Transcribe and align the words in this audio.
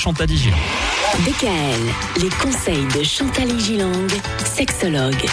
Chantal 0.00 0.28
Gilang. 0.28 0.56
DKL, 1.26 2.22
les 2.22 2.28
conseils 2.28 2.86
de 2.96 3.02
Chantal 3.02 3.58
Gilang, 3.58 4.06
sexologue. 4.44 5.26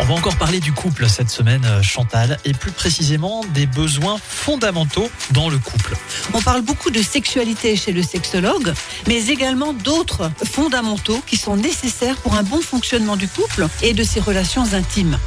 On 0.00 0.04
va 0.04 0.14
encore 0.14 0.36
parler 0.36 0.60
du 0.60 0.72
couple 0.72 1.08
cette 1.08 1.30
semaine, 1.30 1.64
euh, 1.64 1.82
Chantal, 1.82 2.38
et 2.44 2.52
plus 2.52 2.70
précisément 2.70 3.44
des 3.54 3.66
besoins 3.66 4.16
fondamentaux 4.24 5.10
dans 5.32 5.50
le 5.50 5.58
couple. 5.58 5.96
On 6.32 6.40
parle 6.40 6.62
beaucoup 6.62 6.90
de 6.90 7.02
sexualité 7.02 7.74
chez 7.74 7.90
le 7.90 8.04
sexologue, 8.04 8.72
mais 9.08 9.26
également 9.26 9.72
d'autres 9.72 10.30
fondamentaux 10.48 11.20
qui 11.26 11.36
sont 11.36 11.56
nécessaires 11.56 12.18
pour 12.18 12.36
un 12.36 12.44
bon 12.44 12.60
fonctionnement 12.60 13.16
du 13.16 13.26
couple 13.26 13.66
et 13.82 13.94
de 13.94 14.04
ses 14.04 14.20
relations 14.20 14.74
intimes. 14.74 15.18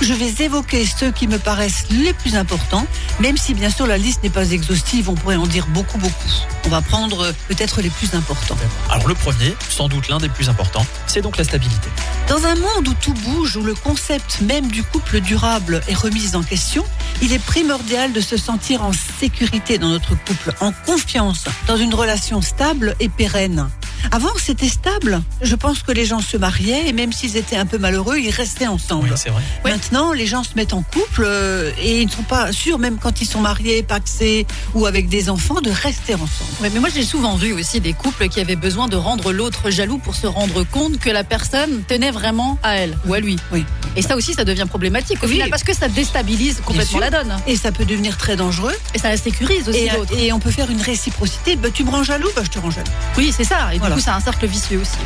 Je 0.00 0.12
vais 0.12 0.44
évoquer 0.44 0.84
ceux 0.86 1.10
qui 1.12 1.28
me 1.28 1.38
paraissent 1.38 1.86
les 1.90 2.12
plus 2.12 2.36
importants, 2.36 2.86
même 3.20 3.36
si 3.36 3.54
bien 3.54 3.70
sûr 3.70 3.86
la 3.86 3.96
liste 3.96 4.22
n'est 4.22 4.30
pas 4.30 4.50
exhaustive, 4.50 5.08
on 5.08 5.14
pourrait 5.14 5.36
en 5.36 5.46
dire 5.46 5.66
beaucoup, 5.68 5.98
beaucoup. 5.98 6.28
On 6.66 6.68
va 6.68 6.82
prendre 6.82 7.20
euh, 7.20 7.32
peut-être 7.48 7.80
les 7.80 7.90
plus 7.90 8.14
importants. 8.14 8.56
Alors 8.90 9.08
le 9.08 9.14
premier, 9.14 9.54
sans 9.68 9.88
doute 9.88 10.08
l'un 10.08 10.18
des 10.18 10.28
plus 10.28 10.48
importants, 10.48 10.84
c'est 11.06 11.20
donc 11.20 11.36
la 11.36 11.44
stabilité. 11.44 11.88
Dans 12.28 12.44
un 12.44 12.54
monde 12.54 12.88
où 12.88 12.94
tout 12.94 13.14
bouge, 13.14 13.56
où 13.56 13.62
le 13.62 13.74
concept 13.74 14.40
même 14.40 14.68
du 14.68 14.82
couple 14.82 15.20
durable 15.20 15.80
est 15.88 15.94
remis 15.94 16.34
en 16.34 16.42
question, 16.42 16.84
il 17.22 17.32
est 17.32 17.38
primordial 17.38 18.12
de 18.12 18.20
se 18.20 18.36
sentir 18.36 18.82
en 18.82 18.92
sécurité 18.92 19.78
dans 19.78 19.88
notre 19.88 20.10
couple, 20.10 20.54
en 20.60 20.72
confiance, 20.72 21.44
dans 21.66 21.76
une 21.76 21.94
relation 21.94 22.42
stable 22.42 22.96
et 23.00 23.08
pérenne. 23.08 23.68
Avant, 24.14 24.30
c'était 24.36 24.68
stable. 24.68 25.20
Je 25.42 25.56
pense 25.56 25.82
que 25.82 25.90
les 25.90 26.04
gens 26.04 26.20
se 26.20 26.36
mariaient 26.36 26.86
et 26.86 26.92
même 26.92 27.12
s'ils 27.12 27.36
étaient 27.36 27.56
un 27.56 27.66
peu 27.66 27.78
malheureux, 27.78 28.16
ils 28.16 28.30
restaient 28.30 28.68
ensemble. 28.68 29.08
Oui, 29.10 29.16
c'est 29.16 29.30
vrai. 29.30 29.42
Maintenant, 29.64 30.12
les 30.12 30.28
gens 30.28 30.44
se 30.44 30.54
mettent 30.54 30.72
en 30.72 30.82
couple 30.82 31.24
euh, 31.24 31.72
et 31.82 32.02
ils 32.02 32.06
ne 32.06 32.12
sont 32.12 32.22
pas 32.22 32.52
sûrs, 32.52 32.78
même 32.78 32.98
quand 33.02 33.20
ils 33.20 33.26
sont 33.26 33.40
mariés, 33.40 33.82
paxés 33.82 34.46
ou 34.72 34.86
avec 34.86 35.08
des 35.08 35.30
enfants, 35.30 35.60
de 35.60 35.70
rester 35.72 36.14
ensemble. 36.14 36.52
Mais 36.62 36.78
moi 36.78 36.90
j'ai 36.94 37.02
souvent 37.02 37.34
vu 37.34 37.54
aussi 37.54 37.80
des 37.80 37.92
couples 37.92 38.28
qui 38.28 38.38
avaient 38.38 38.54
besoin 38.54 38.86
de 38.86 38.94
rendre 38.94 39.32
l'autre 39.32 39.70
jaloux 39.70 39.98
pour 39.98 40.14
se 40.14 40.28
rendre 40.28 40.62
compte 40.62 41.00
que 41.00 41.10
la 41.10 41.24
personne 41.24 41.82
tenait 41.82 42.12
vraiment 42.12 42.56
à 42.62 42.76
elle 42.76 42.96
ou 43.08 43.14
à 43.14 43.18
lui. 43.18 43.34
Oui. 43.52 43.64
Et 43.96 44.02
ça 44.02 44.16
aussi, 44.16 44.34
ça 44.34 44.44
devient 44.44 44.66
problématique 44.68 45.22
au 45.22 45.26
Oui. 45.26 45.32
final 45.34 45.50
parce 45.50 45.62
que 45.64 45.74
ça 45.74 45.88
déstabilise 45.88 46.60
complètement 46.64 46.98
la 46.98 47.10
donne. 47.10 47.36
Et 47.46 47.56
ça 47.56 47.70
peut 47.72 47.84
devenir 47.84 48.16
très 48.16 48.36
dangereux. 48.36 48.74
Et 48.94 48.98
ça 48.98 49.08
la 49.08 49.16
sécurise 49.16 49.68
aussi 49.68 49.88
Et, 50.18 50.26
et 50.26 50.32
on 50.32 50.40
peut 50.40 50.50
faire 50.50 50.70
une 50.70 50.80
réciprocité. 50.80 51.56
Bah, 51.56 51.68
tu 51.72 51.84
me 51.84 51.90
rends 51.90 52.02
jaloux, 52.02 52.28
bah, 52.34 52.42
je 52.44 52.50
te 52.50 52.58
rends 52.58 52.70
jaloux. 52.70 52.90
Oui, 53.16 53.32
c'est 53.36 53.44
ça. 53.44 53.72
Et 53.74 53.78
Voilà. 53.78 53.94
du 53.94 54.00
coup, 54.00 54.04
c'est 54.04 54.10
un 54.12 54.20
cercle 54.20 54.46
vicieux 54.46 54.80
aussi. 54.80 54.96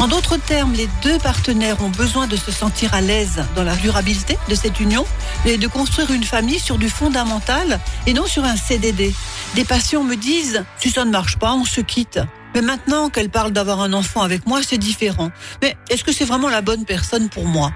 En 0.00 0.08
d'autres 0.08 0.36
termes, 0.36 0.72
les 0.74 0.88
deux 1.02 1.18
partenaires 1.18 1.82
ont 1.82 1.88
besoin 1.88 2.26
de 2.26 2.36
se 2.36 2.52
sentir 2.52 2.92
à 2.94 3.00
l'aise 3.00 3.42
dans 3.56 3.64
la 3.64 3.74
durabilité 3.76 4.36
de 4.48 4.54
cette 4.54 4.78
union 4.80 5.06
et 5.46 5.56
de 5.56 5.66
construire 5.66 6.10
une 6.10 6.24
famille 6.24 6.58
sur 6.60 6.76
du 6.78 6.88
fondamental 6.90 7.80
et 8.06 8.12
non 8.12 8.26
sur 8.26 8.44
un 8.44 8.56
CDD. 8.56 9.14
Des 9.54 9.64
patients 9.64 10.04
me 10.04 10.14
disent, 10.16 10.64
si 10.78 10.90
ça 10.90 11.04
ne 11.04 11.10
marche 11.10 11.36
pas, 11.38 11.52
on 11.54 11.64
se 11.64 11.80
quitte. 11.80 12.20
Mais 12.54 12.62
maintenant 12.62 13.10
qu'elle 13.10 13.28
parle 13.30 13.52
d'avoir 13.52 13.80
un 13.80 13.92
enfant 13.92 14.22
avec 14.22 14.46
moi, 14.46 14.60
c'est 14.66 14.78
différent. 14.78 15.30
Mais 15.62 15.76
est-ce 15.90 16.02
que 16.04 16.12
c'est 16.12 16.24
vraiment 16.24 16.48
la 16.48 16.62
bonne 16.62 16.84
personne 16.84 17.28
pour 17.28 17.46
moi? 17.46 17.72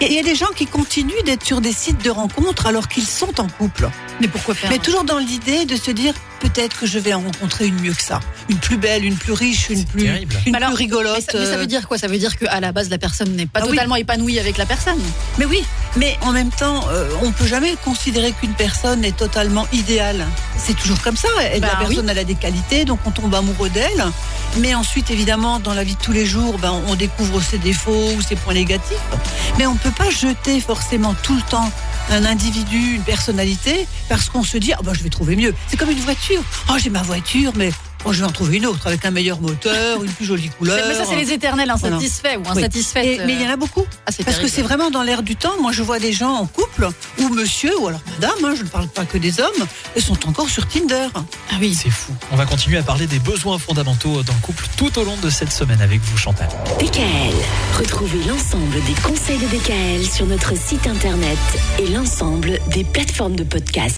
Il 0.00 0.12
y 0.12 0.18
a 0.18 0.22
des 0.22 0.34
gens 0.34 0.50
qui 0.54 0.66
continuent 0.66 1.22
d'être 1.24 1.44
sur 1.44 1.60
des 1.60 1.72
sites 1.72 2.02
de 2.04 2.10
rencontres 2.10 2.66
alors 2.66 2.88
qu'ils 2.88 3.06
sont 3.06 3.40
en 3.40 3.48
couple. 3.48 3.88
Mais 4.20 4.28
pourquoi 4.28 4.54
faire 4.54 4.70
Mais 4.70 4.78
toujours 4.78 5.04
dans 5.04 5.18
l'idée 5.18 5.64
de 5.64 5.76
se 5.76 5.90
dire 5.90 6.14
peut-être 6.40 6.78
que 6.78 6.86
je 6.86 6.98
vais 6.98 7.12
en 7.14 7.20
rencontrer 7.20 7.66
une 7.66 7.80
mieux 7.80 7.92
que 7.92 8.02
ça, 8.02 8.20
une 8.48 8.58
plus 8.58 8.76
belle, 8.76 9.04
une 9.04 9.16
plus 9.16 9.32
riche, 9.32 9.70
une 9.70 9.84
plus, 9.84 10.04
terrible. 10.04 10.36
une 10.46 10.54
alors, 10.54 10.70
plus 10.70 10.76
rigolote. 10.78 11.14
mais 11.16 11.32
ça, 11.32 11.38
mais 11.38 11.46
ça 11.46 11.56
veut 11.56 11.66
dire 11.66 11.88
quoi? 11.88 11.98
Ça 11.98 12.06
veut 12.06 12.18
dire 12.18 12.36
qu'à 12.36 12.60
la 12.60 12.70
base, 12.72 12.90
la 12.90 12.98
personne 12.98 13.34
n'est 13.34 13.46
pas 13.46 13.60
Ah 13.60 13.64
oui. 13.66 13.70
totalement 13.70 13.96
épanouie 13.96 14.38
avec 14.38 14.56
la 14.56 14.64
personne. 14.66 15.00
Mais 15.38 15.44
oui, 15.44 15.64
mais 15.96 16.16
en 16.22 16.32
même 16.32 16.50
temps, 16.50 16.84
euh, 16.90 17.08
on 17.22 17.32
peut 17.32 17.46
jamais 17.46 17.74
considérer 17.84 18.32
qu'une 18.32 18.54
personne 18.54 19.04
est 19.04 19.16
totalement 19.16 19.66
idéale. 19.72 20.24
C'est 20.56 20.76
toujours 20.76 21.00
comme 21.02 21.16
ça. 21.16 21.28
Et 21.52 21.60
Bah 21.60 21.68
la 21.72 21.86
personne 21.86 22.08
elle 22.08 22.18
a 22.18 22.24
des 22.24 22.34
qualités, 22.36 22.84
donc 22.84 23.00
on 23.04 23.10
tombe 23.10 23.34
amoureux 23.34 23.70
d'elle. 23.70 24.04
Mais 24.56 24.74
ensuite, 24.74 25.10
évidemment, 25.10 25.60
dans 25.60 25.74
la 25.74 25.84
vie 25.84 25.94
de 25.94 26.00
tous 26.00 26.12
les 26.12 26.26
jours, 26.26 26.58
ben, 26.58 26.72
on 26.88 26.94
découvre 26.94 27.40
ses 27.40 27.58
défauts 27.58 28.12
ou 28.16 28.22
ses 28.22 28.34
points 28.34 28.54
négatifs. 28.54 28.98
Mais 29.58 29.66
on 29.66 29.76
peut 29.76 29.92
pas 29.92 30.10
jeter 30.10 30.60
forcément 30.60 31.14
tout 31.22 31.36
le 31.36 31.42
temps 31.42 31.70
un 32.10 32.24
individu, 32.24 32.94
une 32.94 33.02
personnalité, 33.02 33.86
parce 34.08 34.28
qu'on 34.28 34.42
se 34.42 34.56
dit, 34.56 34.72
ah 34.72 34.80
ben, 34.82 34.94
je 34.94 35.02
vais 35.02 35.10
trouver 35.10 35.36
mieux. 35.36 35.54
C'est 35.68 35.76
comme 35.76 35.90
une 35.90 36.00
voiture. 36.00 36.42
Oh, 36.70 36.74
j'ai 36.82 36.90
ma 36.90 37.02
voiture, 37.02 37.52
mais 37.56 37.70
oh, 38.04 38.12
je 38.12 38.20
vais 38.20 38.26
en 38.26 38.30
trouver 38.30 38.56
une 38.58 38.66
autre 38.66 38.86
avec 38.86 39.04
un 39.04 39.10
meilleur 39.10 39.40
moteur, 39.40 40.02
une 40.02 40.10
plus 40.12 40.24
jolie 40.24 40.48
couleur. 40.50 40.78
Mais 40.88 40.94
ça, 40.94 41.04
c'est 41.08 41.16
les 41.16 41.32
éternels 41.32 41.70
insatisfaits 41.70 42.36
ou 42.38 42.42
Oui. 42.54 42.58
insatisfaites. 42.58 43.20
Et- 43.20 43.24
mais 43.26 43.34
il 43.34 43.42
y 43.42 43.46
en 43.46 43.50
a 43.50 43.56
beaucoup. 43.56 43.84
Ah, 44.06 44.10
Parce 44.24 44.38
que 44.38 44.48
c'est 44.48 44.62
vraiment 44.62 44.90
dans 44.90 45.02
l'air 45.02 45.22
du 45.22 45.36
temps. 45.36 45.60
Moi, 45.60 45.72
je 45.72 45.82
vois 45.82 45.98
des 45.98 46.12
gens 46.12 46.32
en 46.34 46.46
couple, 46.46 46.88
ou 47.20 47.28
monsieur, 47.28 47.76
ou 47.80 47.88
alors 47.88 48.00
madame, 48.14 48.44
hein, 48.44 48.54
je 48.56 48.62
ne 48.62 48.68
parle 48.68 48.88
pas 48.88 49.04
que 49.04 49.18
des 49.18 49.40
hommes, 49.40 49.66
et 49.96 50.00
sont 50.00 50.28
encore 50.28 50.48
sur 50.48 50.66
Tinder. 50.66 51.08
Ah 51.14 51.54
oui. 51.60 51.74
C'est 51.74 51.90
fou. 51.90 52.12
On 52.32 52.36
va 52.36 52.46
continuer 52.46 52.78
à 52.78 52.82
parler 52.82 53.06
des 53.06 53.18
besoins 53.18 53.58
fondamentaux 53.58 54.22
dans 54.22 54.32
le 54.34 54.40
couple 54.40 54.64
tout 54.76 54.98
au 54.98 55.04
long 55.04 55.16
de 55.22 55.30
cette 55.30 55.52
semaine 55.52 55.80
avec 55.80 56.00
vous, 56.00 56.16
Chantal. 56.16 56.48
DKL, 56.80 57.34
retrouvez 57.78 58.22
l'ensemble 58.24 58.74
des 58.86 58.94
conseils 59.02 59.38
de 59.38 59.46
DKL 59.46 60.04
sur 60.06 60.26
notre 60.26 60.56
site 60.56 60.86
internet 60.86 61.38
et 61.78 61.86
l'ensemble 61.88 62.58
des 62.68 62.84
plateformes 62.84 63.36
de 63.36 63.44
podcast. 63.44 63.86